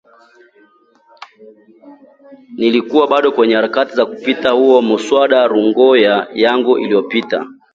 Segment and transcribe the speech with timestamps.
[2.57, 7.47] Nilikuwa bado kwenye harakati za kuupitia huo muswada rungoya yangu ilipoita